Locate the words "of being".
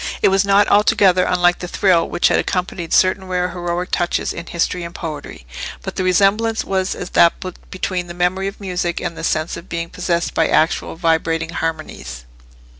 9.57-9.91